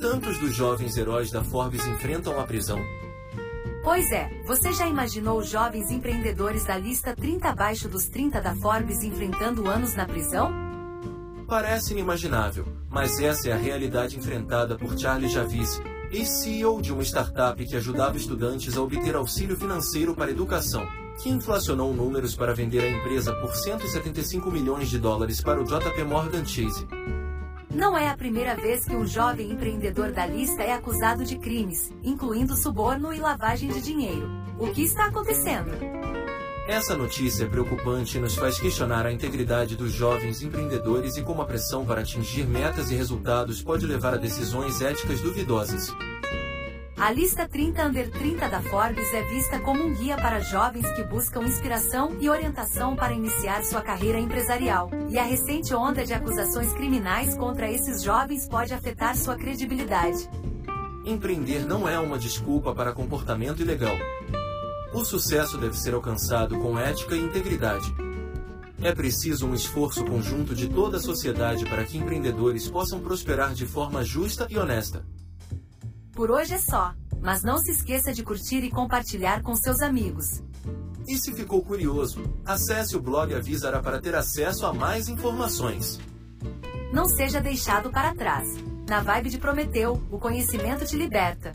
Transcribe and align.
Quantos 0.00 0.38
dos 0.38 0.54
jovens 0.54 0.96
heróis 0.96 1.32
da 1.32 1.42
Forbes 1.42 1.84
enfrentam 1.84 2.38
a 2.38 2.44
prisão? 2.44 2.78
Pois 3.82 4.08
é, 4.12 4.30
você 4.46 4.72
já 4.72 4.86
imaginou 4.86 5.38
os 5.38 5.48
jovens 5.48 5.90
empreendedores 5.90 6.64
da 6.64 6.78
lista 6.78 7.16
30 7.16 7.48
abaixo 7.48 7.88
dos 7.88 8.06
30 8.06 8.40
da 8.40 8.54
Forbes 8.54 9.02
enfrentando 9.02 9.68
anos 9.68 9.96
na 9.96 10.06
prisão? 10.06 10.52
Parece 11.48 11.94
inimaginável, 11.94 12.64
mas 12.88 13.18
essa 13.18 13.48
é 13.48 13.52
a 13.52 13.56
realidade 13.56 14.16
enfrentada 14.16 14.76
por 14.76 14.96
Charlie 14.96 15.28
Javis, 15.28 15.80
ex-CEO 16.12 16.80
de 16.80 16.92
uma 16.92 17.02
startup 17.02 17.64
que 17.64 17.74
ajudava 17.74 18.16
estudantes 18.16 18.76
a 18.76 18.82
obter 18.82 19.16
auxílio 19.16 19.56
financeiro 19.56 20.14
para 20.14 20.30
educação, 20.30 20.86
que 21.20 21.28
inflacionou 21.28 21.92
números 21.92 22.36
para 22.36 22.54
vender 22.54 22.84
a 22.84 22.88
empresa 22.88 23.34
por 23.34 23.52
175 23.52 24.48
milhões 24.48 24.88
de 24.90 24.98
dólares 24.98 25.40
para 25.40 25.60
o 25.60 25.64
JP 25.64 26.04
Morgan 26.04 26.44
Chase. 26.44 26.86
Não 27.70 27.96
é 27.96 28.08
a 28.08 28.16
primeira 28.16 28.54
vez 28.54 28.86
que 28.86 28.96
um 28.96 29.06
jovem 29.06 29.50
empreendedor 29.50 30.10
da 30.10 30.26
lista 30.26 30.62
é 30.62 30.72
acusado 30.72 31.22
de 31.24 31.36
crimes, 31.38 31.92
incluindo 32.02 32.56
suborno 32.56 33.12
e 33.12 33.20
lavagem 33.20 33.70
de 33.70 33.82
dinheiro. 33.82 34.26
O 34.58 34.68
que 34.68 34.82
está 34.82 35.06
acontecendo? 35.06 35.70
Essa 36.66 36.96
notícia 36.96 37.44
é 37.44 37.48
preocupante 37.48 38.18
nos 38.18 38.36
faz 38.36 38.58
questionar 38.58 39.06
a 39.06 39.12
integridade 39.12 39.76
dos 39.76 39.92
jovens 39.92 40.42
empreendedores 40.42 41.16
e 41.16 41.22
como 41.22 41.42
a 41.42 41.46
pressão 41.46 41.84
para 41.84 42.00
atingir 42.00 42.46
metas 42.46 42.90
e 42.90 42.94
resultados 42.94 43.62
pode 43.62 43.86
levar 43.86 44.14
a 44.14 44.18
decisões 44.18 44.80
éticas 44.80 45.20
duvidosas. 45.20 45.94
A 47.00 47.12
lista 47.12 47.46
30 47.48 47.86
Under 47.86 48.10
30 48.10 48.48
da 48.48 48.60
Forbes 48.60 49.14
é 49.14 49.22
vista 49.22 49.60
como 49.60 49.84
um 49.84 49.94
guia 49.94 50.16
para 50.16 50.40
jovens 50.40 50.90
que 50.96 51.04
buscam 51.04 51.44
inspiração 51.44 52.16
e 52.20 52.28
orientação 52.28 52.96
para 52.96 53.14
iniciar 53.14 53.62
sua 53.62 53.80
carreira 53.80 54.18
empresarial. 54.18 54.90
E 55.08 55.16
a 55.16 55.22
recente 55.22 55.72
onda 55.72 56.04
de 56.04 56.12
acusações 56.12 56.72
criminais 56.72 57.36
contra 57.36 57.70
esses 57.70 58.02
jovens 58.02 58.48
pode 58.48 58.74
afetar 58.74 59.16
sua 59.16 59.36
credibilidade. 59.36 60.28
Empreender 61.04 61.64
não 61.64 61.88
é 61.88 62.00
uma 62.00 62.18
desculpa 62.18 62.74
para 62.74 62.92
comportamento 62.92 63.62
ilegal. 63.62 63.96
O 64.92 65.04
sucesso 65.04 65.56
deve 65.56 65.78
ser 65.78 65.94
alcançado 65.94 66.58
com 66.58 66.76
ética 66.76 67.14
e 67.14 67.20
integridade. 67.20 67.94
É 68.82 68.92
preciso 68.92 69.46
um 69.46 69.54
esforço 69.54 70.04
conjunto 70.04 70.52
de 70.52 70.68
toda 70.68 70.96
a 70.96 71.00
sociedade 71.00 71.64
para 71.64 71.84
que 71.84 71.96
empreendedores 71.96 72.68
possam 72.68 72.98
prosperar 72.98 73.54
de 73.54 73.66
forma 73.66 74.04
justa 74.04 74.48
e 74.50 74.58
honesta. 74.58 75.04
Por 76.18 76.32
hoje 76.32 76.54
é 76.54 76.58
só, 76.58 76.92
mas 77.20 77.44
não 77.44 77.58
se 77.58 77.70
esqueça 77.70 78.12
de 78.12 78.24
curtir 78.24 78.64
e 78.64 78.70
compartilhar 78.72 79.40
com 79.40 79.54
seus 79.54 79.80
amigos. 79.80 80.42
E 81.06 81.16
se 81.16 81.32
ficou 81.32 81.62
curioso, 81.62 82.20
acesse 82.44 82.96
o 82.96 83.00
blog 83.00 83.32
Avisará 83.32 83.80
para 83.80 84.00
ter 84.00 84.16
acesso 84.16 84.66
a 84.66 84.74
mais 84.74 85.08
informações. 85.08 86.00
Não 86.92 87.04
seja 87.04 87.40
deixado 87.40 87.88
para 87.90 88.16
trás. 88.16 88.48
Na 88.88 89.00
vibe 89.00 89.30
de 89.30 89.38
Prometeu, 89.38 90.02
o 90.10 90.18
conhecimento 90.18 90.84
te 90.84 90.96
liberta. 90.96 91.54